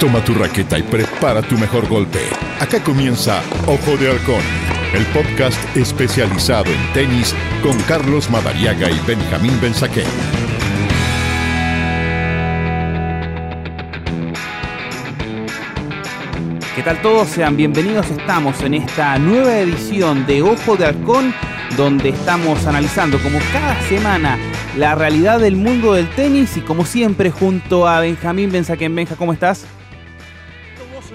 [0.00, 2.20] Toma tu raqueta y prepara tu mejor golpe.
[2.60, 4.42] Acá comienza Ojo de Halcón,
[4.94, 7.34] el podcast especializado en tenis
[7.64, 10.06] con Carlos Madariaga y Benjamín Benzaquén.
[16.76, 17.28] ¿Qué tal todos?
[17.30, 18.08] Sean bienvenidos.
[18.08, 21.34] Estamos en esta nueva edición de Ojo de Halcón,
[21.76, 24.38] donde estamos analizando como cada semana
[24.76, 28.94] la realidad del mundo del tenis y como siempre junto a Benjamín Benzaquén.
[28.94, 29.66] Benja, ¿cómo estás?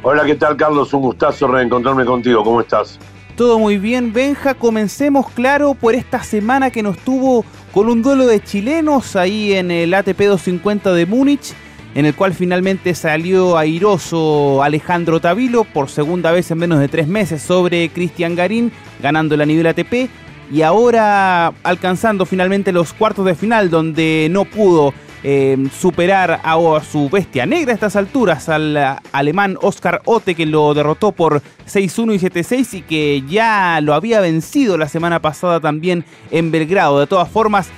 [0.06, 0.94] Hola, ¿qué tal Carlos?
[0.94, 2.44] Un gustazo reencontrarme contigo.
[2.44, 3.00] ¿Cómo estás?
[3.38, 4.54] Todo muy bien, Benja.
[4.54, 9.72] Comencemos, claro, por esta semana que nos tuvo con un duelo de chilenos ahí en
[9.72, 11.54] el ATP 250 de Múnich,
[11.96, 17.08] en el cual finalmente salió airoso Alejandro Tavilo por segunda vez en menos de tres
[17.08, 20.10] meses sobre Cristian Garín, ganando la nivel ATP
[20.52, 27.10] y ahora alcanzando finalmente los cuartos de final donde no pudo eh, superar a, su
[27.10, 32.20] bestia negra a estas alturas, al alemán Oscar Otte, que lo derrotó por 6-1 y
[32.20, 37.00] 7-6 y que ya lo había vencido la semana pasada también en Belgrado.
[37.00, 37.70] De todas formas,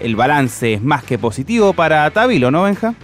[0.00, 2.94] el balance es más que positivo para Tavilo, ¿no, Benja?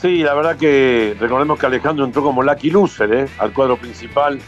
[0.00, 3.26] Sí, la verdad que recordemos que Alejandro entró como lucky loser ¿eh?
[3.38, 4.40] al cuadro principal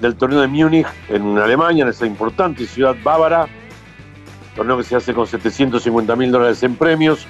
[0.00, 3.48] del torneo de Múnich en Alemania, en esa importante ciudad bávara
[4.58, 7.24] torneo que se hace con 750 mil dólares en premios,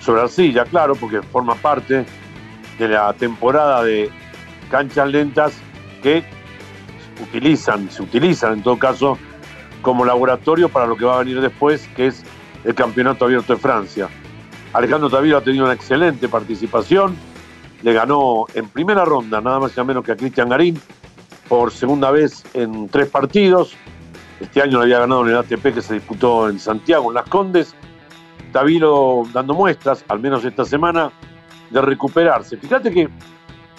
[0.00, 2.06] sobre arcilla, claro, porque forma parte
[2.78, 4.10] de la temporada de
[4.70, 5.52] canchas lentas
[6.02, 6.24] que
[7.22, 9.18] utilizan, se utilizan en todo caso
[9.82, 12.24] como laboratorio para lo que va a venir después, que es
[12.64, 14.08] el Campeonato Abierto de Francia.
[14.72, 17.14] Alejandro Tavilo ha tenido una excelente participación,
[17.82, 20.80] le ganó en primera ronda nada más y nada menos que a Cristian Garín
[21.50, 23.76] por segunda vez en tres partidos,
[24.42, 27.28] este año lo había ganado en el ATP que se disputó en Santiago, en Las
[27.28, 27.74] Condes.
[28.52, 31.10] Tavilo dando muestras, al menos esta semana,
[31.70, 32.56] de recuperarse.
[32.56, 33.08] Fíjate que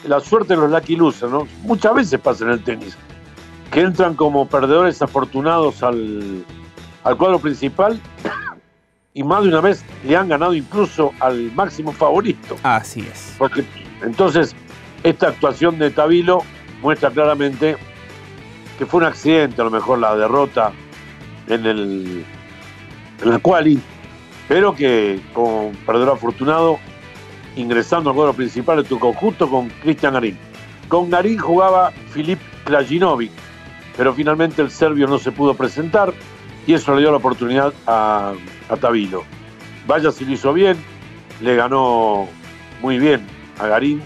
[0.08, 1.48] la suerte de los Lucky Losers, ¿no?
[1.62, 2.98] Muchas veces pasa en el tenis,
[3.72, 6.44] que entran como perdedores afortunados al,
[7.04, 8.00] al cuadro principal
[9.14, 12.56] y más de una vez le han ganado incluso al máximo favorito.
[12.64, 13.36] Así es.
[13.38, 13.64] Porque
[14.02, 14.56] entonces
[15.04, 16.44] esta actuación de Tavilo
[16.82, 17.78] muestra claramente
[18.86, 20.72] fue un accidente, a lo mejor la derrota
[21.48, 22.26] en el
[23.22, 23.80] en la quali,
[24.48, 26.80] pero que con perdedor afortunado,
[27.56, 30.38] ingresando al cuadro principal de tu conjunto con Cristian Garín.
[30.88, 33.32] Con Garín jugaba Filip Krajinovic,
[33.96, 36.14] pero finalmente el serbio no se pudo presentar
[36.66, 38.34] y eso le dio la oportunidad a,
[38.70, 39.24] a Tavilo.
[39.88, 40.78] Vaya si lo hizo bien,
[41.42, 42.28] le ganó
[42.82, 43.26] muy bien
[43.60, 44.02] a Garín,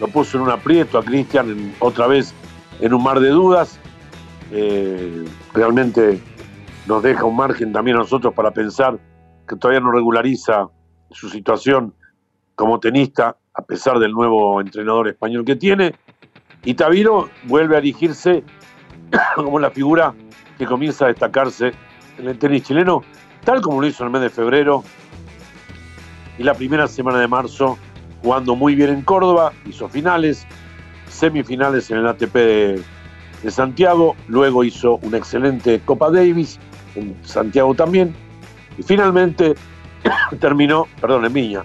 [0.00, 2.34] lo puso en un aprieto a Cristian otra vez
[2.80, 3.78] en un mar de dudas
[4.52, 5.24] eh,
[5.54, 6.20] realmente
[6.86, 8.98] nos deja un margen también a nosotros para pensar
[9.48, 10.68] que todavía no regulariza
[11.10, 11.94] su situación
[12.54, 15.94] como tenista, a pesar del nuevo entrenador español que tiene.
[16.64, 18.44] Y Taviro vuelve a erigirse
[19.34, 20.14] como la figura
[20.58, 21.72] que comienza a destacarse
[22.18, 23.02] en el tenis chileno,
[23.44, 24.84] tal como lo hizo en el mes de febrero
[26.38, 27.78] y la primera semana de marzo,
[28.22, 30.46] jugando muy bien en Córdoba, hizo finales,
[31.08, 32.82] semifinales en el ATP de
[33.42, 36.58] de Santiago, luego hizo una excelente Copa Davis
[36.94, 38.14] en Santiago también,
[38.78, 39.54] y finalmente
[40.40, 41.64] terminó, perdón, en Viña,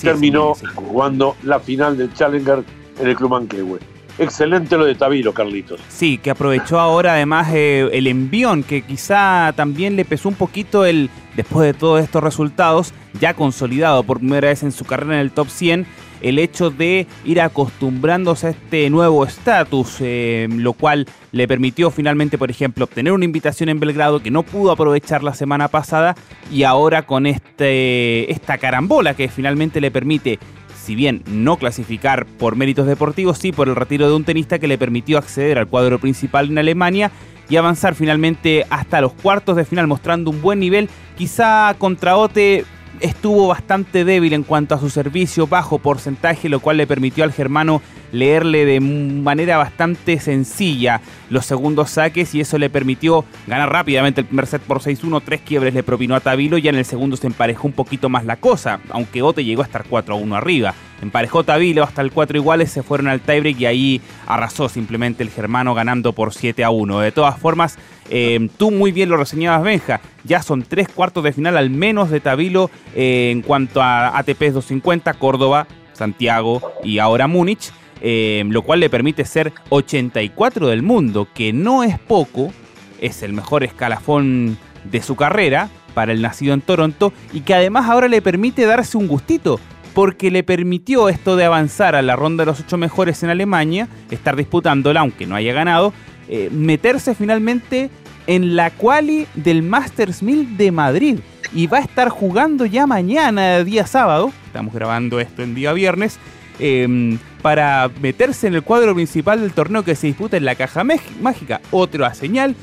[0.00, 2.64] terminó jugando la final del Challenger
[2.98, 3.78] en el Club Manquehue.
[4.16, 5.80] Excelente lo de Tavilo, Carlitos.
[5.88, 10.84] Sí, que aprovechó ahora además eh, el envión, que quizá también le pesó un poquito
[10.84, 15.20] el, después de todos estos resultados, ya consolidado por primera vez en su carrera en
[15.20, 15.86] el top 100,
[16.24, 22.38] el hecho de ir acostumbrándose a este nuevo estatus, eh, lo cual le permitió finalmente,
[22.38, 26.16] por ejemplo, obtener una invitación en Belgrado que no pudo aprovechar la semana pasada
[26.50, 30.38] y ahora con este, esta carambola que finalmente le permite
[30.74, 34.66] si bien no clasificar por méritos deportivos, sí por el retiro de un tenista que
[34.66, 37.10] le permitió acceder al cuadro principal en Alemania
[37.48, 40.88] y avanzar finalmente hasta los cuartos de final mostrando un buen nivel.
[41.16, 42.64] Quizá contra Ote
[43.00, 47.32] estuvo bastante débil en cuanto a su servicio, bajo porcentaje, lo cual le permitió al
[47.32, 47.82] germano
[48.12, 51.00] leerle de manera bastante sencilla
[51.30, 55.40] los segundos saques y eso le permitió ganar rápidamente el primer set por 6-1, tres
[55.40, 58.36] quiebres le propinó a Tavilo, y en el segundo se emparejó un poquito más la
[58.36, 60.74] cosa, aunque Ote llegó a estar 4-1 arriba.
[61.02, 65.30] Emparejó Tavilo hasta el 4 iguales, se fueron al tiebreak y ahí arrasó simplemente el
[65.30, 67.00] germano ganando por 7-1.
[67.00, 67.78] De todas formas,
[68.10, 70.00] eh, tú muy bien lo reseñabas, Benja.
[70.24, 74.40] Ya son tres cuartos de final al menos de Tavilo eh, en cuanto a ATP
[74.40, 77.72] 250, Córdoba, Santiago y ahora Múnich.
[78.06, 82.52] Eh, lo cual le permite ser 84 del mundo, que no es poco,
[83.00, 87.88] es el mejor escalafón de su carrera para el nacido en Toronto y que además
[87.88, 89.58] ahora le permite darse un gustito
[89.94, 93.88] porque le permitió esto de avanzar a la ronda de los ocho mejores en Alemania,
[94.10, 95.94] estar disputándola, aunque no haya ganado,
[96.28, 97.90] eh, meterse finalmente
[98.26, 101.18] en la quali del Masters 1000 de Madrid.
[101.54, 106.18] Y va a estar jugando ya mañana, día sábado, estamos grabando esto en día viernes,
[106.58, 110.82] em, para meterse en el cuadro principal del torneo que se disputa en la Caja
[110.82, 111.60] Mágica.
[111.70, 112.56] Otra señal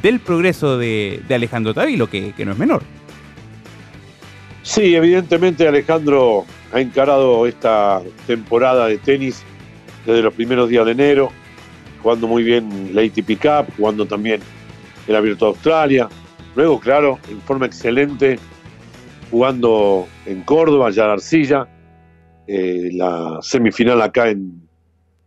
[0.00, 2.82] del progreso de, Alejandro Tavilo, que, que no es menor.
[4.62, 9.42] Sí, evidentemente Alejandro ha encarado esta temporada de tenis
[10.04, 11.30] desde los primeros días de enero,
[12.02, 14.40] jugando muy bien la ATP Cup, jugando también
[15.06, 16.08] el Abierto de Australia.
[16.54, 18.38] Luego, claro, en forma excelente,
[19.30, 21.68] jugando en Córdoba, ya Arcilla,
[22.46, 24.68] eh, la semifinal acá en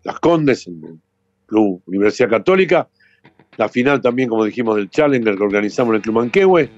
[0.04, 1.00] Las Condes, en el
[1.46, 2.88] Club Universidad Católica,
[3.58, 6.70] la final también, como dijimos, del Challenger que organizamos en el Club Manquehue.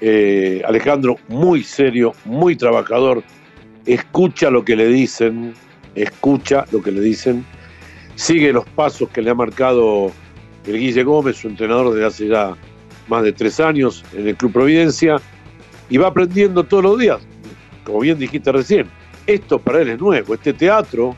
[0.00, 3.22] Eh, Alejandro, muy serio, muy trabajador,
[3.86, 5.54] escucha lo que le dicen,
[5.94, 7.44] escucha lo que le dicen,
[8.14, 10.12] sigue los pasos que le ha marcado
[10.66, 12.56] el Guille Gómez, su entrenador desde hace ya
[13.08, 15.16] más de tres años en el Club Providencia,
[15.88, 17.18] y va aprendiendo todos los días.
[17.84, 18.88] Como bien dijiste recién,
[19.26, 21.16] esto para él es nuevo, este teatro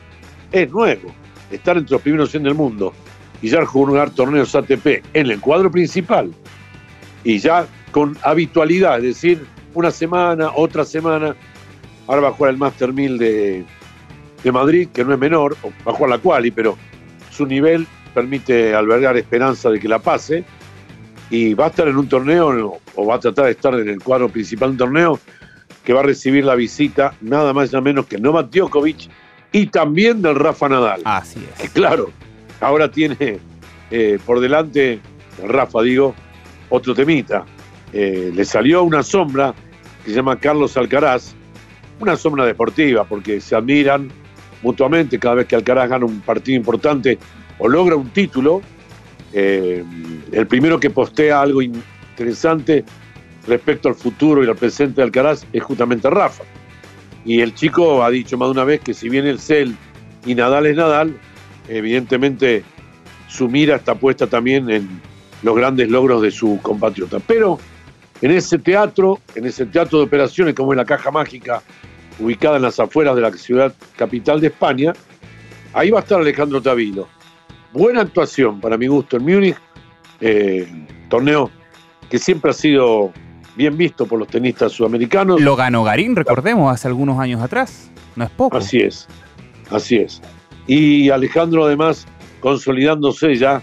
[0.51, 1.13] es nuevo,
[1.51, 2.93] estar entre los primeros 100 del mundo
[3.41, 6.31] y ya jugar torneos ATP en el cuadro principal
[7.23, 11.35] y ya con habitualidad, es decir, una semana, otra semana,
[12.07, 13.65] Ahora va a jugar el Master 1000 de,
[14.51, 15.55] Madrid, que no es menor,
[15.87, 16.77] va a jugar la quali, pero
[17.31, 20.43] su nivel permite albergar esperanza de que la pase.
[21.29, 24.03] Y va a estar en un torneo, o va a tratar de estar en el
[24.03, 25.19] cuadro principal de un torneo,
[25.83, 29.09] que va a recibir la visita nada más y nada menos que Novak Djokovic
[29.51, 31.01] y también del Rafa Nadal.
[31.05, 31.69] Así es.
[31.71, 32.11] claro,
[32.59, 33.39] ahora tiene
[33.91, 34.99] eh, por delante,
[35.45, 36.15] Rafa digo,
[36.69, 37.45] otro temita.
[37.93, 39.53] Eh, le salió una sombra
[40.03, 41.35] que se llama Carlos Alcaraz,
[41.99, 44.09] una sombra deportiva, porque se admiran
[44.61, 47.17] mutuamente cada vez que Alcaraz gana un partido importante
[47.59, 48.61] o logra un título.
[49.33, 49.83] Eh,
[50.31, 52.83] el primero que postea algo interesante
[53.47, 56.43] respecto al futuro y al presente de Alcaraz es justamente Rafa.
[57.25, 59.75] Y el chico ha dicho más de una vez que si bien el Cel
[60.25, 61.17] y Nadal es Nadal,
[61.67, 62.63] evidentemente
[63.27, 65.01] su mira está puesta también en
[65.41, 67.19] los grandes logros de su compatriota.
[67.25, 67.59] Pero
[68.23, 71.61] en ese teatro, en ese teatro de operaciones como es la Caja Mágica
[72.19, 74.93] ubicada en las afueras de la ciudad capital de España,
[75.73, 77.09] ahí va a estar Alejandro Tavilo.
[77.73, 79.57] Buena actuación para mi gusto en Múnich,
[80.21, 80.65] eh,
[81.09, 81.51] torneo
[82.09, 83.11] que siempre ha sido
[83.57, 85.41] bien visto por los tenistas sudamericanos.
[85.41, 87.91] Lo ganó Garín, recordemos, hace algunos años atrás.
[88.15, 88.55] No es poco.
[88.55, 89.05] Así es,
[89.69, 90.21] así es.
[90.65, 92.07] Y Alejandro además
[92.39, 93.61] consolidándose ya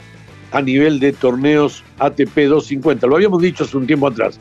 [0.53, 3.07] a nivel de torneos ATP 250.
[3.07, 4.39] Lo habíamos dicho hace un tiempo atrás.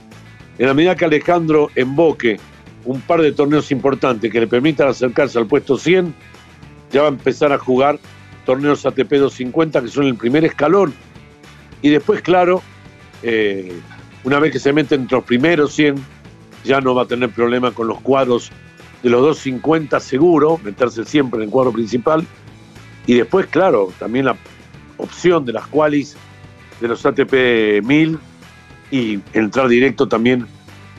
[0.59, 2.37] En la medida que Alejandro emboque
[2.83, 6.13] un par de torneos importantes que le permitan acercarse al puesto 100,
[6.91, 7.97] ya va a empezar a jugar
[8.45, 10.93] torneos ATP 250 que son el primer escalón.
[11.81, 12.61] Y después, claro,
[13.23, 13.71] eh,
[14.25, 15.95] una vez que se mete entre los primeros 100,
[16.65, 18.51] ya no va a tener problema con los cuadros
[19.01, 22.25] de los 250 seguro, meterse siempre en el cuadro principal.
[23.07, 24.35] Y después, claro, también la
[24.97, 26.17] opción de las qualis
[26.81, 28.19] de los ATP 1000
[28.91, 30.45] y entrar directo también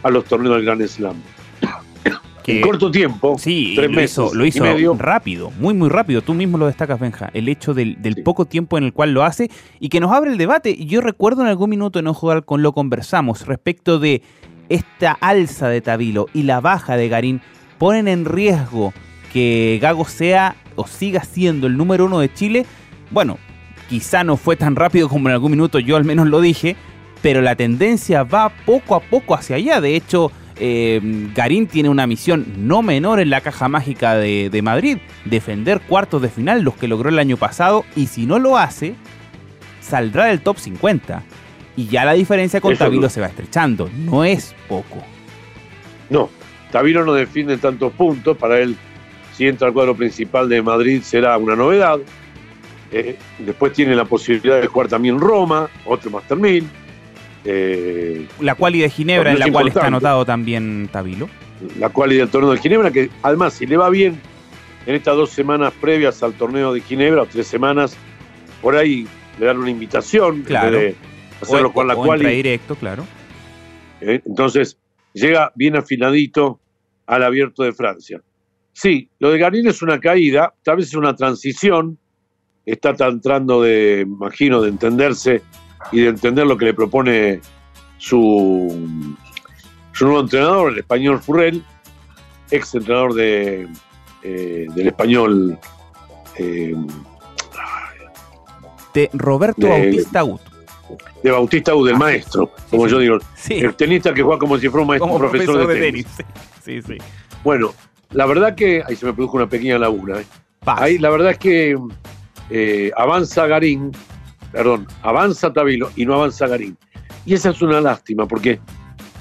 [0.02, 1.16] a los torneos del Gran Slam
[2.46, 6.22] en corto tiempo, sí, lo hizo, lo hizo rápido, muy muy rápido.
[6.22, 9.50] Tú mismo lo destacas, Benja, el hecho del, poco tiempo en el cual lo hace
[9.78, 10.84] y que nos abre el debate.
[10.84, 14.22] Yo recuerdo en algún minuto en Ojo con lo conversamos respecto de
[14.68, 17.40] esta alza de Tabilo y la baja de Garín
[17.78, 18.92] ponen en riesgo
[19.32, 22.66] que Gago sea o siga siendo el número uno de Chile.
[23.10, 23.38] Bueno,
[23.88, 26.76] quizá no fue tan rápido como en algún minuto yo al menos lo dije,
[27.22, 29.80] pero la tendencia va poco a poco hacia allá.
[29.80, 31.00] De hecho, eh,
[31.34, 36.28] Garín tiene una misión no menor en la caja mágica de, Madrid, defender cuartos de
[36.28, 38.94] final, los que logró el año pasado, y si no lo hace,
[39.80, 41.22] saldrá del top 50.
[41.76, 45.02] Y ya la diferencia con Tabilo se va estrechando, no es poco.
[46.08, 46.28] No,
[46.70, 48.76] Tabilo no defiende tantos puntos, para él
[49.34, 51.98] si entra al cuadro principal de Madrid será una novedad.
[52.92, 56.68] Eh, después tiene la posibilidad de jugar también Roma, otro Master 1000
[57.44, 61.28] eh, la quali de Ginebra, en la cual está anotado también Tabilo.
[61.78, 64.20] La quali del torneo de Ginebra, que además, si le va bien
[64.86, 67.96] en estas dos semanas previas al torneo de Ginebra, o tres semanas,
[68.62, 69.06] por ahí
[69.38, 70.42] le dan una invitación.
[70.42, 70.78] Claro.
[70.78, 70.94] De
[71.40, 72.26] hacerlo con la quali.
[72.26, 73.06] directo, claro.
[74.00, 74.78] Eh, entonces,
[75.12, 76.60] llega bien afinadito
[77.06, 78.20] al abierto de Francia.
[78.72, 81.98] Sí, lo de Garín es una caída, tal vez es una transición,
[82.64, 85.42] está tratando de, imagino, de entenderse
[85.92, 87.40] y de entender lo que le propone
[87.98, 89.16] su,
[89.92, 91.62] su nuevo entrenador, el español Furrell.
[92.50, 93.68] ex entrenador de,
[94.22, 95.58] eh, del español.
[96.36, 96.74] Eh,
[98.94, 100.40] de Roberto Bautista Ut.
[101.22, 103.18] De Bautista Ut, del ah, maestro, como yo digo.
[103.48, 106.06] El tenista que juega como si fuera un maestro profesor, de, tenis.
[106.64, 106.98] Sí, sí.
[107.44, 107.72] Bueno,
[108.10, 108.82] la verdad que.
[108.86, 110.20] Ahí se me produjo una pequeña laguna.
[110.20, 110.26] ¿eh?
[110.66, 111.78] Ahí la verdad es que
[112.50, 113.92] eh, avanza Garín,
[114.52, 116.76] perdón, avanza Tabilo y no avanza Garín.
[117.26, 118.60] Y esa es una lástima, porque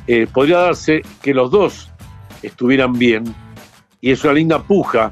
[0.07, 1.89] eh, podría darse que los dos
[2.41, 3.23] estuvieran bien,
[4.01, 5.11] y es una linda puja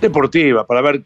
[0.00, 1.04] deportiva para ver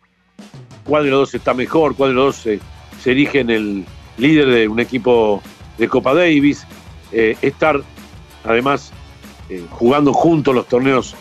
[0.84, 2.60] cuál de los dos está mejor, cuál de los dos se,
[3.00, 3.84] se erige en el
[4.18, 5.42] líder de un equipo
[5.78, 6.66] de Copa Davis,
[7.10, 7.80] eh, estar
[8.44, 8.92] además
[9.70, 11.14] jugando juntos los torneos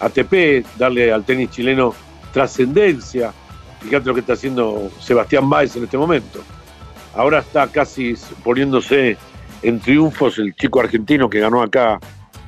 [0.00, 1.94] ATP, darle al tenis chileno
[2.32, 3.32] trascendencia.
[3.80, 6.42] Fíjate lo que está haciendo Sebastián Báez en este momento.
[7.14, 9.16] Ahora está casi poniéndose
[9.62, 11.98] en triunfos el chico argentino que ganó acá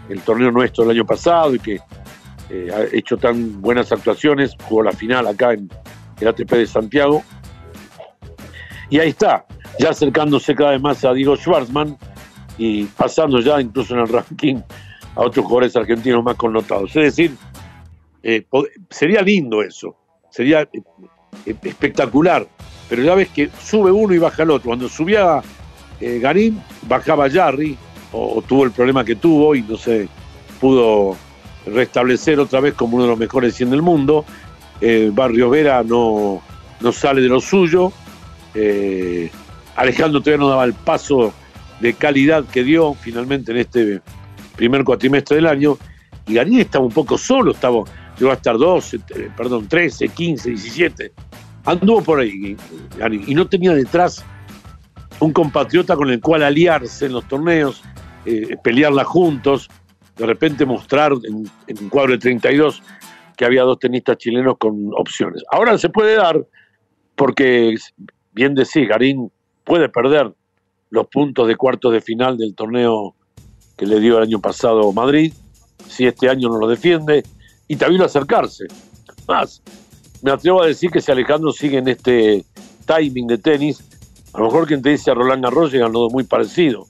[0.09, 1.81] el torneo nuestro el año pasado y que
[2.51, 5.71] eh, ha hecho tan buenas actuaciones, jugó la final acá en
[6.21, 7.23] el ATP de Santiago.
[8.91, 9.47] Y ahí está,
[9.79, 11.97] ya acercándose cada vez más a Diego Schwarzman
[12.59, 14.57] y pasando ya incluso en el ranking
[15.15, 16.91] a otros jugadores argentinos más connotados.
[16.97, 17.37] Es decir,
[18.23, 18.45] eh,
[18.91, 19.97] sería lindo eso,
[20.29, 20.69] sería
[21.47, 22.47] espectacular,
[22.89, 24.69] pero ya ves que sube uno y baja el otro.
[24.69, 25.43] Cuando subía
[26.01, 27.77] Garín, bajaba Jarry,
[28.13, 30.09] o, tuvo el problema que tuvo y no se
[30.61, 31.17] pudo
[31.67, 34.25] restablecer otra vez como uno de los mejores 100 del mundo.
[35.13, 36.43] Barrio Vera no,
[36.81, 37.93] no sale de lo suyo.
[39.77, 41.33] Alejandro todavía no daba el paso
[41.81, 44.01] de calidad que dio finalmente en este
[44.57, 45.79] primer cuatrimestre del año.
[46.27, 47.85] Y Garín estaba un poco solo, estaba,
[48.21, 51.13] llegó a estar 12, eh, perdón, 13, 15, 17.
[51.65, 52.57] Anduvo por ahí
[53.27, 54.25] y no tenía detrás
[55.21, 57.83] un compatriota con el cual aliarse en los torneos,
[58.25, 59.69] eh, pelearla juntos,
[60.17, 61.51] de repente mostrar en,
[61.81, 62.83] un cuadro de 32
[63.37, 65.43] que había dos tenistas chilenos con opciones.
[65.51, 66.45] Ahora se puede dar
[67.17, 67.75] porque,
[68.33, 69.31] bien decís, Garín
[69.65, 70.33] puede perder
[70.91, 73.15] los puntos de cuartos de final del torneo
[73.77, 75.33] que le dio el año pasado Madrid,
[75.87, 77.23] si este año no lo defiende,
[77.71, 78.65] y también acercarse.
[79.29, 79.63] Más,
[80.23, 82.45] me atrevo a decir que si Alejandro sigue en este
[82.85, 83.81] timing de tenis,
[84.33, 86.89] a lo mejor quien te dice a Roland Garros llegan los dos muy parecidos.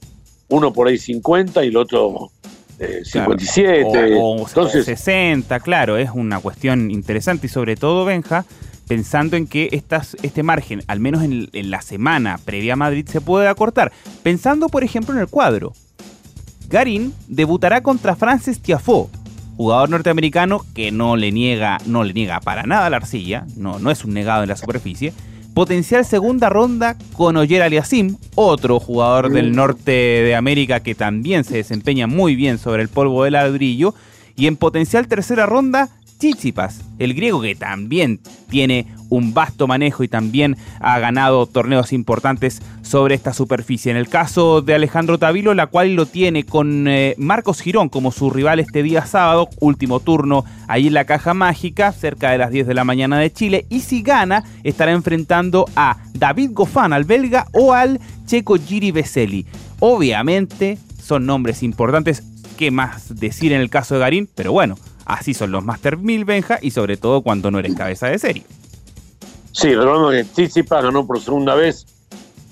[0.49, 2.31] Uno por ahí 50 y el otro
[2.79, 3.81] 57.
[3.83, 8.47] Eh, o, Entonces, 60, claro, es una cuestión interesante y sobre todo, Benja,
[8.89, 13.07] pensando en que estas, este margen, al menos en, en, la semana previa a Madrid,
[13.07, 13.93] se puede acortar.
[14.23, 15.75] Pensando, por ejemplo, en el cuadro.
[16.71, 19.09] Garín debutará contra Francis Tiafoe,
[19.61, 23.91] jugador norteamericano que no le niega, no le niega para nada la arcilla, no, no
[23.91, 25.13] es un negado en la superficie.
[25.53, 31.57] Potencial segunda ronda con Oyer Aliasim, otro jugador del norte de América que también se
[31.57, 33.95] desempeña muy bien sobre el polvo de ladrillo.
[34.35, 35.91] Y en potencial tercera ronda,
[36.21, 42.61] Chichipas, el griego que también tiene un vasto manejo y también ha ganado torneos importantes
[42.83, 43.91] sobre esta superficie.
[43.91, 48.13] En el caso de Alejandro Tavilo, la cual lo tiene con eh, Marcos Girón como
[48.13, 52.51] su rival este día sábado, último turno ahí en la caja mágica, cerca de las
[52.51, 53.65] 10 de la mañana de Chile.
[53.71, 59.47] Y si gana, estará enfrentando a David Goffin, al belga, o al checo Giri Veseli.
[59.81, 62.23] Obviamente son nombres importantes,
[62.59, 64.29] ¿qué más decir en el caso de Garín?
[64.35, 68.09] Pero bueno, Así son los Master 1000, Benja, y sobre todo cuando no eres cabeza
[68.09, 68.45] de serie.
[69.53, 71.87] Sí, recordemos que Tsitsipas ganó por segunda vez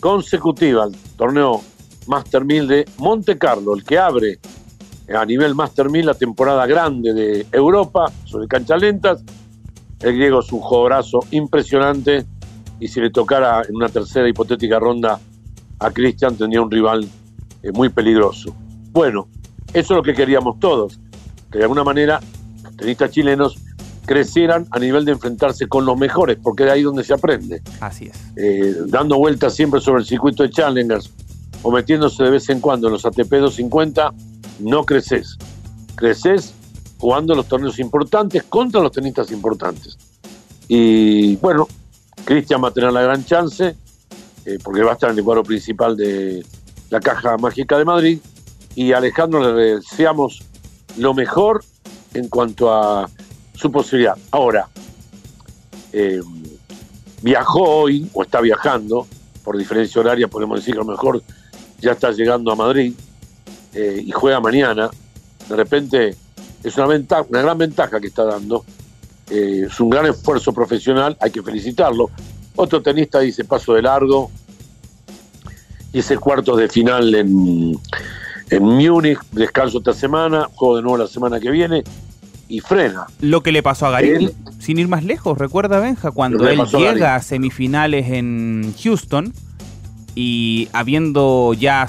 [0.00, 1.62] consecutiva el torneo
[2.06, 4.38] Master 1000 de Monte Carlo, el que abre
[5.14, 9.22] a nivel Master 1000 la temporada grande de Europa sobre canchas lentas.
[10.00, 12.24] El griego es un jugadorazo impresionante
[12.80, 15.18] y si le tocara en una tercera hipotética ronda
[15.80, 17.08] a Cristian tendría un rival
[17.62, 18.54] eh, muy peligroso.
[18.92, 19.28] Bueno,
[19.72, 20.98] eso es lo que queríamos todos,
[21.50, 22.20] que de alguna manera
[22.78, 23.58] tenistas chilenos
[24.06, 27.60] crecieran a nivel de enfrentarse con los mejores, porque es ahí donde se aprende.
[27.80, 28.16] Así es.
[28.36, 31.10] Eh, dando vueltas siempre sobre el circuito de Challengers
[31.62, 34.14] o metiéndose de vez en cuando en los ATP 250,
[34.60, 35.36] no creces.
[35.94, 36.54] Creces
[36.96, 39.98] jugando los torneos importantes contra los tenistas importantes.
[40.68, 41.68] Y bueno,
[42.24, 43.76] Cristian va a tener la gran chance,
[44.46, 46.44] eh, porque va a estar en el cuadro principal de
[46.88, 48.18] la Caja Mágica de Madrid.
[48.74, 50.42] Y Alejandro le deseamos
[50.96, 51.62] lo mejor
[52.14, 53.08] en cuanto a
[53.54, 54.16] su posibilidad.
[54.30, 54.68] Ahora,
[55.92, 56.20] eh,
[57.22, 59.06] viajó hoy, o está viajando,
[59.42, 61.22] por diferencia horaria, podemos decir que a lo mejor
[61.80, 62.94] ya está llegando a Madrid
[63.74, 64.90] eh, y juega mañana.
[65.48, 66.16] De repente
[66.62, 68.64] es una, ventaja, una gran ventaja que está dando.
[69.30, 72.10] Eh, es un gran esfuerzo profesional, hay que felicitarlo.
[72.56, 74.30] Otro tenista dice paso de largo.
[75.92, 77.78] Y ese cuarto de final en,
[78.50, 81.82] en Múnich, descanso esta semana, juego de nuevo la semana que viene.
[82.50, 83.06] y frena.
[83.20, 87.14] Lo que le pasó a Garín, sin ir más lejos, recuerda Benja, cuando él llega
[87.14, 89.34] a, semifinales en Houston
[90.14, 91.86] y habiendo ya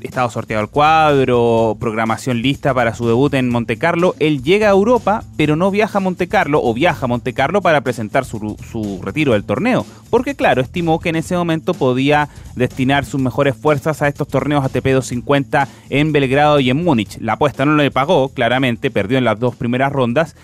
[0.00, 4.70] estado sorteado el cuadro, programación lista para su debut en Monte Carlo, él llega a
[4.70, 8.56] Europa, pero no viaja a Monte Carlo o viaja a Monte Carlo para presentar su,
[8.70, 13.56] su retiro del torneo, porque claro, estimó que en ese momento podía destinar sus mejores
[13.56, 17.18] fuerzas a estos torneos ATP 250 en Belgrado y en Múnich.
[17.20, 20.34] La apuesta no le pagó, claramente, perdió en las dos primeras rondas,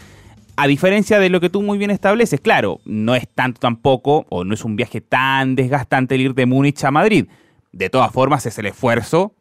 [0.56, 4.42] a diferencia de lo que tú muy bien estableces, claro, no es tanto tampoco, o
[4.44, 7.26] no es un viaje tan desgastante el ir de Múnich a Madrid.
[7.72, 9.36] De todas formas, es el esfuerzo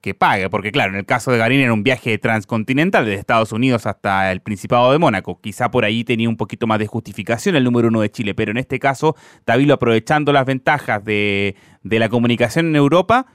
[0.00, 3.52] que pague, porque claro, en el caso de Garín era un viaje transcontinental desde Estados
[3.52, 5.40] Unidos hasta el Principado de Mónaco.
[5.40, 8.50] Quizá por ahí tenía un poquito más de justificación el número uno de Chile, pero
[8.50, 9.14] en este caso,
[9.44, 13.26] Tavilo aprovechando las ventajas de, la comunicación en Europa,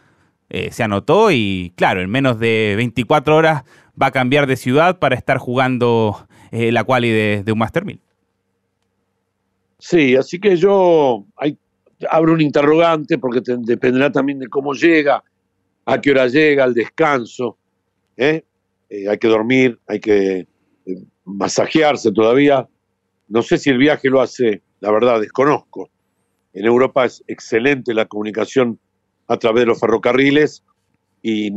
[0.50, 3.63] eh, se anotó y claro, en menos de 24 horas
[4.01, 7.86] va a cambiar de ciudad para estar jugando eh, la quali de, de un Master
[7.86, 8.00] 1000.
[9.77, 11.25] Sí, así que yo
[12.10, 15.24] abro un interrogante porque dependerá también de cómo llega,
[15.86, 17.58] a qué hora llega, el descanso.
[18.18, 18.44] ¿eh?
[18.89, 20.48] Eh, hay que dormir, hay que
[21.24, 22.68] masajearse todavía.
[23.27, 25.89] No sé si el viaje lo hace, la verdad, desconozco.
[26.54, 28.80] En Europa es excelente la comunicación
[29.27, 30.63] a través de los ferrocarriles
[31.22, 31.51] y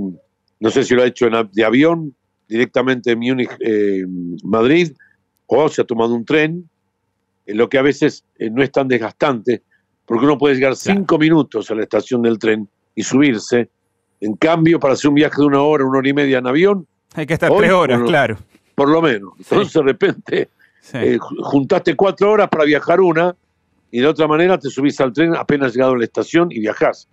[0.60, 2.14] no sé si lo ha hecho de avión
[2.48, 4.04] directamente de Múnich, eh,
[4.42, 4.92] Madrid,
[5.46, 6.68] o se ha tomado un tren,
[7.46, 9.62] en lo que a veces eh, no es tan desgastante,
[10.06, 13.68] porque uno puede llegar cinco minutos a la estación del tren y subirse.
[14.20, 16.86] En cambio, para hacer un viaje de una hora, una hora y media en avión,
[17.14, 18.38] hay que estar tres horas, claro.
[18.74, 19.32] Por lo menos.
[19.38, 20.48] Entonces, de repente,
[20.92, 23.34] eh, juntaste cuatro horas para viajar una,
[23.90, 27.08] y de otra manera te subís al tren apenas llegado a la estación y viajás.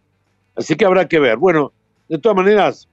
[0.56, 1.38] Así que habrá que ver.
[1.38, 1.72] Bueno,
[2.10, 2.88] de todas maneras,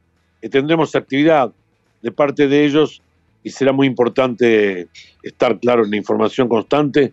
[0.51, 1.53] tendremos actividad
[2.01, 3.03] de parte de ellos
[3.43, 4.89] y será muy importante
[5.23, 7.13] estar claro en la información constante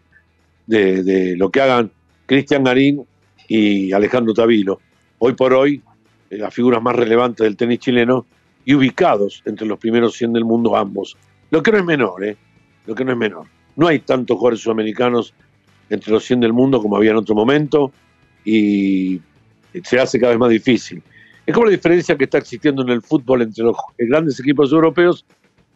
[0.67, 1.91] de, lo que hagan
[2.25, 3.03] Cristian Garín
[3.47, 4.79] y Alejandro Tavilo.
[5.17, 5.88] Hoy por hoy, eh,
[6.29, 8.25] las figuras más relevantes del tenis chileno
[8.65, 11.17] y ubicados entre los primeros 100 del mundo ambos.
[11.49, 12.37] Lo que no es menor, ¿eh?
[12.85, 13.47] Lo que no es menor.
[13.75, 15.33] No hay tantos jugadores sudamericanos
[15.89, 17.91] entre los 100 del mundo como había en otro momento
[18.45, 19.21] y
[19.83, 21.01] se hace cada vez más difícil.
[21.45, 25.25] Es como la diferencia que está existiendo en el fútbol entre los grandes equipos europeos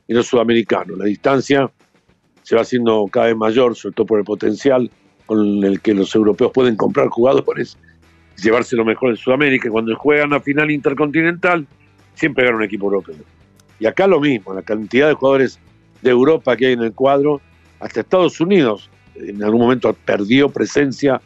[0.07, 0.97] y los sudamericanos.
[0.97, 1.71] La distancia
[2.43, 4.91] se va haciendo cada vez mayor, sobre todo por el potencial
[5.25, 7.77] con el que los europeos pueden comprar jugadores,
[8.41, 9.69] llevarse lo mejor en Sudamérica.
[9.69, 11.67] Cuando juegan a final intercontinental,
[12.15, 13.15] siempre gana un equipo europeo.
[13.79, 15.59] Y acá lo mismo, la cantidad de jugadores
[16.01, 17.41] de Europa que hay en el cuadro,
[17.79, 21.21] hasta Estados Unidos en algún momento perdió presencia,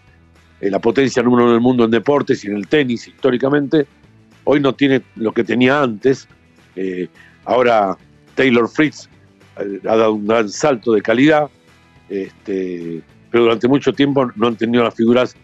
[0.59, 3.85] en la potencia número uno del mundo en deportes y en el tenis históricamente,
[4.49, 6.25] Hoy no tiene lo que tenía antes.
[6.77, 7.09] Eh,
[7.43, 7.97] ahora
[8.33, 9.09] Taylor Fritz
[9.59, 11.49] eh, ha dado un gran salto de calidad,
[12.07, 15.35] este, pero durante mucho tiempo no han tenido las figuras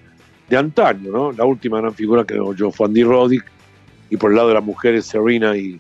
[0.50, 1.32] de antaño, ¿no?
[1.32, 3.46] La última gran figura que yo fue Andy Roddick,
[4.10, 5.80] y por el lado de las mujeres Serena y,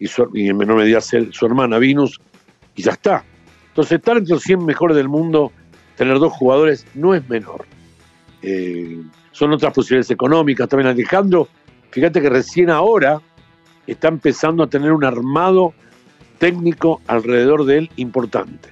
[0.00, 2.20] en menor medida su hermana Venus,
[2.74, 3.24] y ya está.
[3.68, 5.52] Entonces, estar entre los 100 mejores del mundo,
[5.96, 7.66] tener dos jugadores, no es menor.
[8.42, 9.00] Eh,
[9.32, 10.68] son otras posibilidades económicas.
[10.68, 11.48] También Alejandro
[11.90, 13.20] Fíjate que recién ahora
[13.86, 15.72] está empezando a tener un armado
[16.38, 18.70] técnico alrededor de él importante.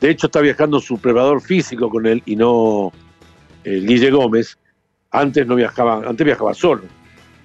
[0.00, 2.92] De hecho, está viajando su preparador físico con él y no
[3.68, 4.58] eh, Guille Gómez.
[5.10, 6.82] Antes no viajaba, antes viajaba solo.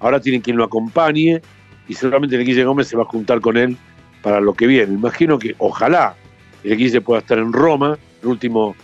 [0.00, 1.40] Ahora tiene quien lo acompañe
[1.88, 3.76] y seguramente el Guille Gómez se va a juntar con él
[4.22, 4.94] para lo que viene.
[4.94, 6.14] Imagino que ojalá
[6.62, 8.74] el Guille pueda estar en Roma, el último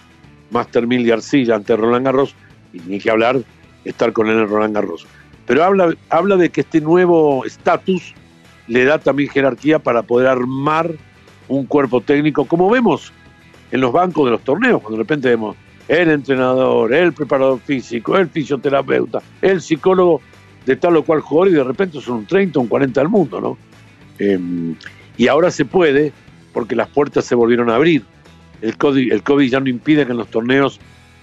[0.51, 2.35] Master 1000 de Arcilla ante Roland Garros,
[2.73, 3.41] y ni que hablar
[3.85, 5.07] estar con él en Roland Garros
[5.51, 8.15] pero habla, habla de que este nuevo estatus
[8.69, 10.93] le da también jerarquía para poder armar
[11.49, 13.13] un cuerpo técnico, como vemos
[13.73, 15.57] en los bancos de los torneos, cuando de repente vemos
[15.91, 20.21] el entrenador, el preparador físico, el fisioterapeuta, el psicólogo
[20.65, 23.41] de tal o cual jugador y de repente son un 30, un 40 del mundo,
[23.41, 23.59] ¿no?
[24.21, 24.77] Em,
[25.17, 26.13] y ahora se puede
[26.53, 28.05] porque las puertas se volvieron a abrir.
[28.61, 28.77] El
[29.11, 30.79] el COVID ya no impide que en los torneos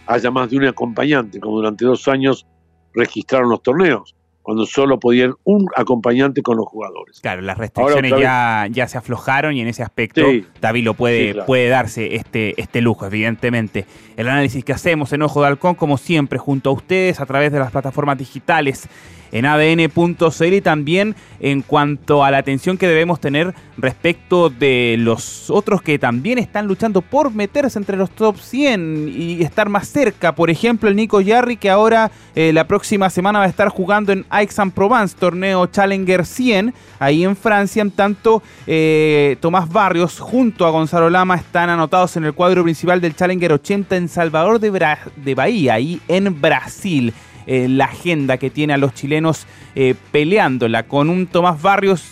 [0.05, 2.45] haya más de un acompañante, como durante dos años
[2.93, 4.16] registraron los torneos
[4.47, 7.19] cuando solo podían un acompañante con los jugadores.
[7.19, 10.21] Claro, las restricciones ya, ya se aflojaron y en ese aspecto
[10.61, 13.85] David puede, puede darse este, este lujo, evidentemente.
[14.15, 17.51] El análisis que hacemos en Ojo de Halcón, como siempre, junto a ustedes a través
[17.51, 18.87] de las plataformas digitales
[19.31, 25.49] en adn.cl y también en cuanto a la atención que debemos tener respecto de los
[25.49, 30.33] otros que también están luchando por meterse entre los top 100 y estar más cerca.
[30.33, 34.11] Por ejemplo, el Nico Yarri que ahora eh, la próxima semana va a estar jugando
[34.11, 37.81] en Aix-en-Provence, torneo Challenger 100, ahí en Francia.
[37.81, 43.01] En tanto, eh, Tomás Barrios junto a Gonzalo Lama están anotados en el cuadro principal
[43.01, 44.71] del Challenger 80 en Salvador de,
[45.15, 47.13] de Bahía, ahí en Brasil.
[47.47, 52.03] Eh, la agenda que tiene a los chilenos eh, peleándola con un Tomás Barrios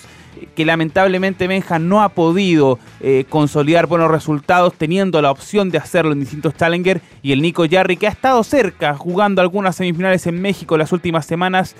[0.54, 6.12] que lamentablemente Benja no ha podido eh, consolidar buenos resultados, teniendo la opción de hacerlo
[6.12, 10.41] en distintos Challenger, y el Nico Yarri, que ha estado cerca, jugando algunas semifinales en
[10.41, 11.76] México las últimas semanas,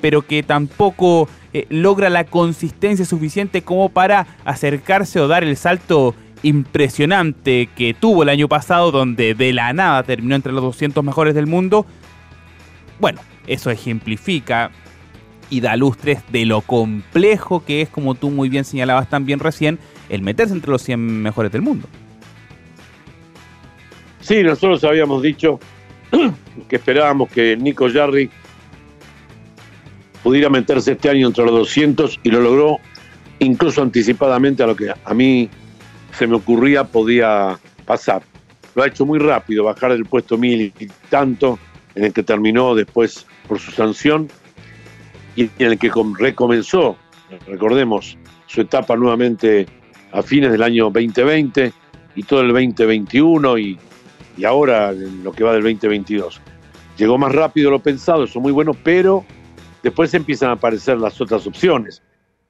[0.00, 1.28] pero que tampoco
[1.68, 8.30] logra la consistencia suficiente como para acercarse o dar el salto impresionante que tuvo el
[8.30, 11.86] año pasado, donde de la nada terminó entre los 200 mejores del mundo,
[13.00, 14.70] bueno, eso ejemplifica
[15.48, 19.78] y da lustres de lo complejo que es, como tú muy bien señalabas también recién,
[20.08, 21.88] el meterse entre los 100 mejores del mundo.
[24.20, 25.58] Sí, nosotros habíamos dicho
[26.68, 28.30] que esperábamos que Nico Jarry
[30.22, 32.78] pudiera meterse este año entre los 200 y lo logró
[33.38, 35.48] incluso anticipadamente a lo que a mí
[36.12, 38.22] se me ocurría podía pasar.
[38.74, 41.58] Lo ha hecho muy rápido, bajar del puesto mil y tanto
[41.94, 44.28] en el que terminó después por su sanción
[45.36, 46.96] y en el que recomenzó,
[47.46, 49.66] recordemos, su etapa nuevamente
[50.12, 51.72] a fines del año 2020
[52.16, 53.78] y todo el 2021 y,
[54.36, 56.40] y ahora lo que va del 2022.
[56.96, 59.24] Llegó más rápido lo pensado, eso es muy bueno, pero
[59.82, 62.02] después empiezan a aparecer las otras opciones,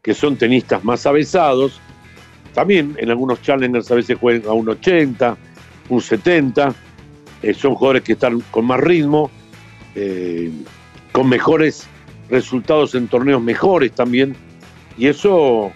[0.03, 1.81] que son tenistas más avesados.
[2.55, 5.37] También en algunos challengers a veces juegan a un 80,
[5.90, 6.74] un 70,
[7.42, 9.31] eh, son jugadores que están con más ritmo,
[9.94, 10.50] eh,
[11.12, 11.88] con mejores
[12.29, 14.37] resultados en torneos mejores también,
[14.98, 15.72] y eso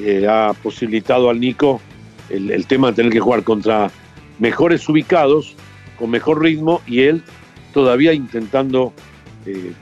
[0.00, 1.80] eh, ha posibilitado al Nico
[2.28, 3.90] el, tema de tener que jugar contra
[4.38, 5.56] mejores ubicados,
[5.98, 7.24] con mejor ritmo, y él
[7.72, 8.92] todavía intentando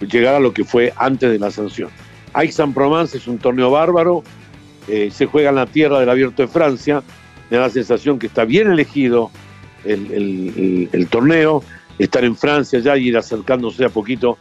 [0.00, 1.90] llegar a lo que fue antes de la sanción.
[2.32, 4.22] Aix-en-Provence es un torneo bárbaro,
[4.86, 7.02] se juega en la tierra del Abierto de Francia,
[7.50, 9.30] me da la sensación que está bien elegido
[9.84, 11.62] el, torneo,
[11.98, 14.38] estar en Francia ya y ir acercándose a poquito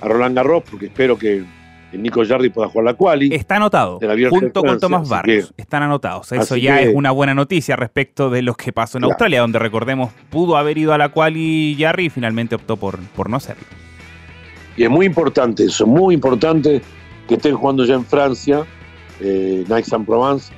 [0.00, 1.44] a Roland Garros, porque espero que
[1.92, 3.34] Nico Jardi pueda jugar la quali.
[3.34, 3.98] Está anotado,
[4.30, 5.54] junto con Tomás Barrios.
[5.56, 6.32] están anotados.
[6.32, 10.12] Eso ya es una buena noticia respecto de lo que pasó en Australia, donde recordemos
[10.30, 13.64] pudo haber ido a la quali Jarry y finalmente optó por, por no hacerlo.
[14.76, 16.80] Y es muy importante eso, muy importante
[17.26, 18.64] que estén jugando ya en Francia,
[19.20, 20.52] eh, en Aix-en-Provence,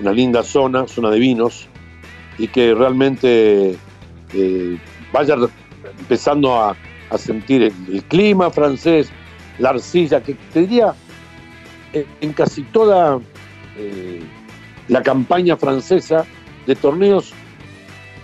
[0.00, 1.68] una linda zona, zona de vinos,
[2.38, 3.76] y que realmente
[4.34, 4.78] eh,
[5.12, 5.36] vaya
[5.98, 6.76] empezando a,
[7.16, 9.10] sentir el, clima francés,
[9.58, 10.92] la arcilla, que te diría
[11.92, 13.20] en, casi toda
[13.78, 14.20] eh,
[14.88, 16.26] la campaña francesa
[16.66, 17.32] de torneos,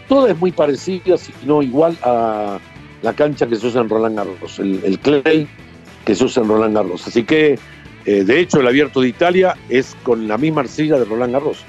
[0.08, 2.58] toda es muy parecida, si no igual a
[3.02, 5.48] la cancha que se usa en Roland Garros, el, clay
[6.04, 7.06] que se usa en Roland Garros.
[7.06, 7.58] Así que,
[8.04, 11.64] eh, de hecho, el abierto de Italia es con la misma arcilla de Roland Garros.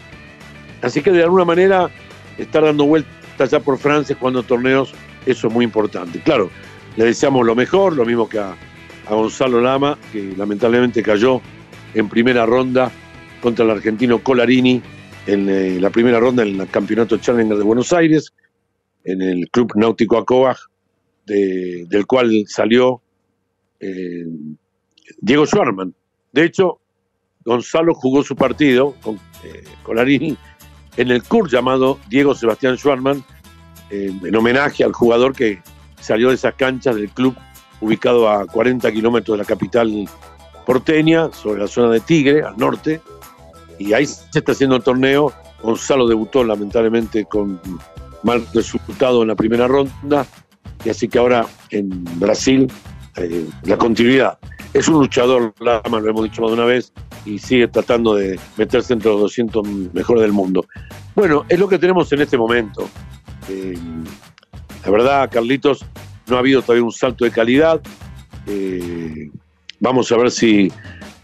[0.82, 1.90] Así que de alguna manera
[2.38, 4.94] estar dando vueltas ya por Francia cuando torneos,
[5.26, 6.20] eso es muy importante.
[6.20, 6.50] Claro,
[6.96, 8.56] le deseamos lo mejor, lo mismo que a,
[9.10, 11.42] Gonzalo Lama, que lamentablemente cayó
[11.94, 12.90] en primera ronda
[13.42, 14.82] contra el argentino Colarini
[15.28, 18.34] en eh, la primera ronda en el Campeonato Challenger de Buenos Aires,
[19.04, 20.58] en el Club Náutico Acobaj,
[21.26, 23.02] del cual salió
[23.80, 24.26] eh,
[25.20, 25.94] Diego Schwarman.
[26.32, 26.80] De hecho,
[27.46, 30.38] Gonzalo jugó su partido con eh, Colarini
[30.98, 33.24] en el CUR llamado Diego Sebastián Schwarman,
[33.90, 35.62] eh, en homenaje al jugador que
[36.00, 37.36] salió de esas canchas del club
[37.82, 40.08] ubicado a 40 kilómetros de la capital
[40.66, 43.02] porteña, sobre la zona de Tigre, al norte,
[43.78, 45.34] y ahí se está haciendo el torneo.
[45.62, 47.60] Gonzalo debutó lamentablemente con
[48.24, 50.26] mal resultado en la primera ronda,
[50.86, 52.72] y así que ahora en Brasil
[53.18, 54.38] eh, la continuidad.
[54.74, 56.94] Es un luchador, Lama, lo hemos dicho más de una vez,
[57.26, 60.66] y sigue tratando de meterse entre los 200 mejores del mundo.
[61.16, 62.90] Bueno, es lo que tenemos en este momento.
[63.50, 63.78] Eh,
[64.84, 65.86] la verdad, Carlitos,
[66.28, 67.82] no ha habido todavía un salto de calidad.
[68.48, 69.30] Eh,
[69.80, 70.72] vamos a ver si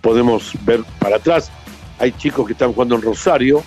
[0.02, 1.52] podemos ver para atrás.
[1.98, 3.64] Hay chicos que están jugando en Rosario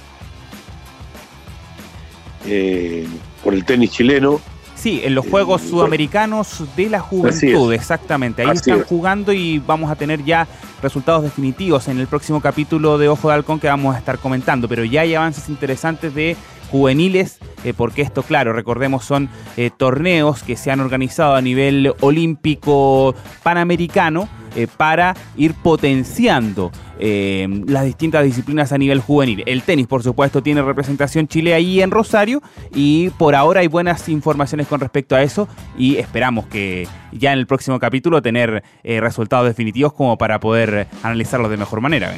[3.43, 4.41] por el tenis chileno.
[4.83, 8.43] Sí, en los Juegos Sudamericanos de la Juventud, exactamente.
[8.43, 10.49] Ahí están jugando y vamos a tener ya
[10.83, 14.67] resultados definitivos en el próximo capítulo de Ojo de Halcón que vamos a estar comentando.
[14.67, 16.37] Pero ya hay avances interesantes de
[16.73, 21.93] juveniles, eh, porque esto, claro, recordemos, son eh, torneos que se han organizado a nivel
[22.01, 29.43] olímpico panamericano eh, para ir potenciando eh, las distintas disciplinas a nivel juvenil.
[29.45, 32.43] El tenis, por supuesto, tiene representación Chile ahí en Rosario
[32.75, 37.39] y por ahora hay buenas informaciones con respecto a eso y esperamos que ya en
[37.39, 42.13] el próximo capítulo tener resultados definitivos como para poder analizarlos de mejor manera.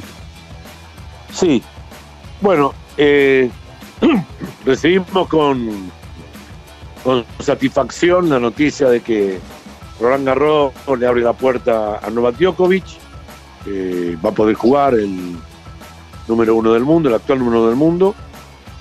[1.33, 1.63] Sí,
[2.41, 2.75] bueno,
[4.65, 5.91] recibimos con,
[7.03, 9.39] con satisfacción la noticia de que
[10.01, 12.85] Roland Garros le abre la puerta a Novak Djokovic,
[14.25, 15.37] va a poder jugar el
[16.29, 18.15] número uno del mundo, el actual número uno del mundo.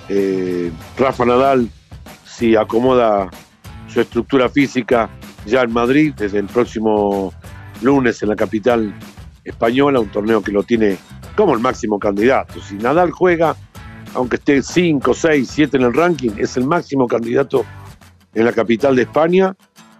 [0.08, 1.68] Eh, Rafa Nadal,
[2.26, 3.30] si acomoda
[3.88, 5.08] su estructura física
[5.46, 7.32] ya en Madrid, desde el próximo
[7.82, 8.94] lunes en la capital
[9.44, 10.96] española, un torneo que lo tiene
[11.36, 12.60] como el máximo candidato.
[12.60, 13.56] Si Nadal juega,
[14.14, 17.64] aunque esté 5, 6, 7 en el ranking, es el máximo candidato
[18.34, 19.56] en la capital de España.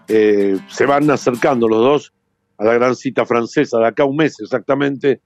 [0.07, 2.13] Eh, se van acercando los dos
[2.57, 5.21] a la gran cita francesa de acá un mes exactamente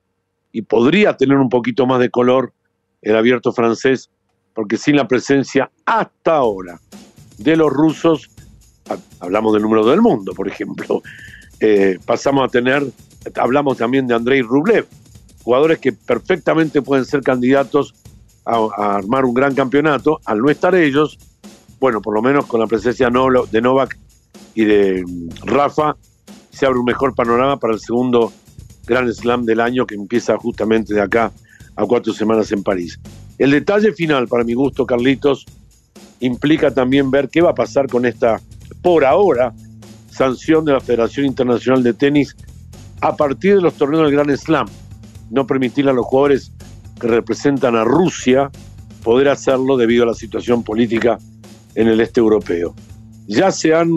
[0.51, 2.53] y podría tener un poquito más de color
[3.01, 4.09] el abierto francés
[4.53, 6.79] porque sin la presencia hasta ahora
[7.37, 8.29] de los rusos,
[9.19, 11.01] hablamos del número del mundo, por ejemplo,
[11.59, 12.83] eh, pasamos a tener,
[13.35, 14.85] hablamos también de Andrei Rublev,
[15.43, 17.93] jugadores que perfectamente pueden ser candidatos
[18.49, 21.17] a, armar un gran campeonato, al no estar ellos,
[21.79, 23.97] bueno, por lo menos con la presencia de Novak
[24.55, 25.03] y de
[25.43, 25.95] Rafa,
[26.49, 28.33] se abre un mejor panorama para el segundo
[28.85, 31.31] Gran Slam del año que empieza justamente de acá
[31.75, 32.99] a cuatro semanas en París.
[33.37, 35.45] El detalle final, para mi gusto, Carlitos,
[36.19, 38.41] implica también ver qué va a pasar con esta,
[38.81, 39.53] por ahora,
[40.11, 42.35] sanción de la Federación Internacional de Tenis
[42.99, 44.67] a partir de los torneos del Gran Slam.
[45.29, 46.51] No permitirle a los jugadores
[46.99, 48.51] que representan a Rusia
[49.03, 51.17] poder hacerlo debido a la situación política
[51.75, 52.75] en el este europeo
[53.29, 53.91] ya se han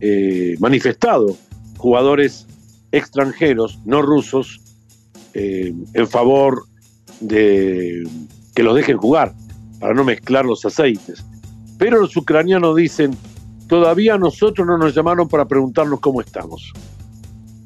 [0.00, 1.34] eh, manifestado
[1.78, 2.46] jugadores
[2.92, 4.60] extranjeros, no rusos,
[5.32, 6.64] eh, en favor
[7.20, 8.06] de
[8.54, 9.32] que los dejen jugar,
[9.80, 11.24] para no mezclar los aceites.
[11.78, 13.16] Pero los ucranianos dicen,
[13.66, 16.72] todavía nosotros no nos llamaron para preguntarnos cómo estamos.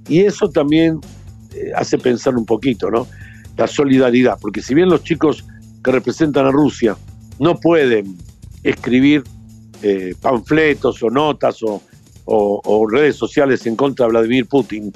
[0.09, 1.01] Y eso también
[1.55, 3.09] eh, hace pensar un poquito, ¿no?
[3.57, 5.45] La solidaridad, porque si bien los chicos
[5.83, 6.97] que representan a Rusia
[7.39, 8.17] no pueden
[8.63, 9.25] escribir
[9.83, 11.83] eh, panfletos o notas o,
[12.89, 14.93] redes sociales en contra de Vladimir Putin.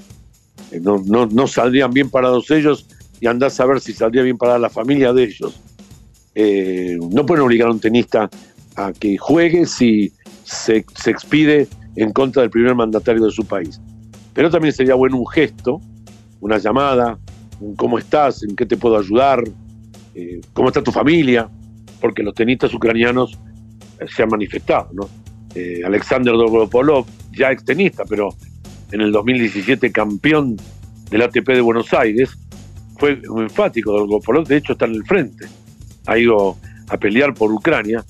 [0.71, 2.87] Eh, no, no, saldrían bien parados ellos
[3.21, 5.61] y andás a ver si saldría bien para la familia de ellos.
[6.35, 8.31] Eh, no pueden obligar a un tenista
[8.77, 10.13] a que juegue si
[10.45, 11.67] se, se, expide
[11.97, 13.81] en contra del primer mandatario de su país.
[14.35, 15.81] Pero también sería bueno un gesto,
[16.41, 17.19] una llamada,
[17.77, 19.43] cómo estás, en qué te puedo ayudar,
[20.53, 21.49] cómo está tu familia,
[22.01, 23.39] porque los tenistas ucranianos
[24.15, 24.91] se ha manifestado.
[25.55, 28.29] Eh, Alexander Dolgopolov, ya extenista, pero
[28.93, 30.57] en el 2017 campeón
[31.11, 32.37] del ATP de Buenos Aires,
[32.99, 33.93] fue un enfático.
[33.93, 35.47] Dolgopolov, de hecho, está en el frente.
[36.07, 36.57] Ha ido
[36.89, 38.05] a pelear por Ucrania.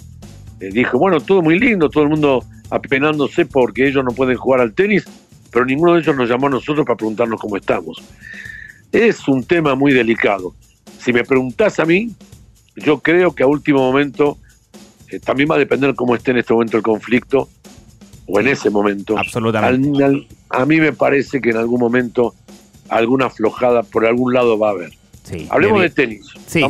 [0.61, 4.61] Eh, dijo, bueno, todo muy lindo, todo el mundo apenándose porque ellos no pueden jugar
[4.61, 5.05] al tenis,
[5.53, 8.03] pero ninguno de ellos nos llamó a nosotros para preguntarnos cómo estamos.
[8.97, 10.55] Es un tema muy delicado.
[10.99, 12.13] Si me preguntás a mí,
[12.77, 14.39] yo creo que a último momento
[15.11, 17.47] eh, también va a depender cómo esté en este momento el conflicto
[18.27, 19.19] o en ese momento.
[19.19, 20.27] Absolutamente.
[20.49, 22.35] a mí me parece que en algún momento
[22.89, 24.93] alguna aflojada por algún lado va a haber.
[25.25, 26.25] Sí, Hablemos de, tenis.
[26.47, 26.63] Sí,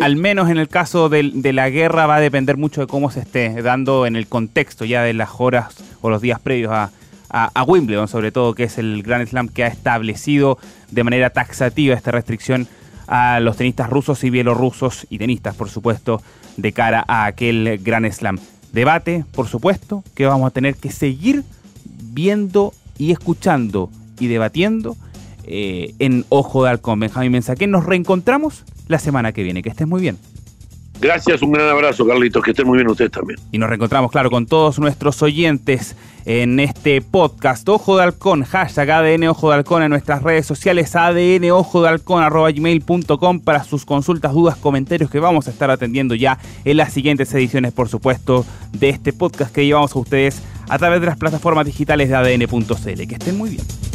[0.00, 1.22] al, menos en el caso de,
[1.52, 5.04] la guerra va a depender mucho de cómo se esté dando en el contexto ya
[5.04, 6.90] de las horas o los días previos a,
[7.30, 10.58] a, Wimbledon, sobre todo, que es el Grand Slam que ha establecido
[10.90, 12.68] de manera taxativa esta restricción
[13.06, 16.22] a los tenistas rusos y bielorrusos y tenistas, por supuesto,
[16.56, 18.38] de cara a aquel gran slam.
[18.72, 21.44] Debate, por supuesto, que vamos a tener que seguir
[21.84, 24.96] viendo y escuchando y debatiendo
[25.44, 27.00] eh, en Ojo de Halcón.
[27.00, 29.62] Benjamín Mensaquén, nos reencontramos la semana que viene.
[29.62, 30.18] Que estés muy bien.
[31.02, 32.44] Gracias, un gran abrazo, Carlitos.
[32.44, 33.36] Que estén muy bien ustedes también.
[33.50, 37.68] Y nos reencontramos, claro, con todos nuestros oyentes en este podcast.
[37.68, 41.88] Ojo de Halcón, hashtag ADN Ojo de Halcón en nuestras redes sociales, ADN Ojo de
[41.88, 46.76] Halcón, arroba gmail.com para sus consultas, dudas, comentarios que vamos a estar atendiendo ya en
[46.76, 51.08] las siguientes ediciones, por supuesto, de este podcast que llevamos a ustedes a través de
[51.08, 53.08] las plataformas digitales de ADN.cl.
[53.08, 53.91] Que estén muy bien.